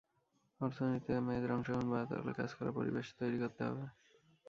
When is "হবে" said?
3.67-3.85